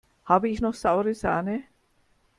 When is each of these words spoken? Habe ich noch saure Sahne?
Habe 0.25 0.49
ich 0.49 0.61
noch 0.61 0.73
saure 0.73 1.13
Sahne? 1.13 1.61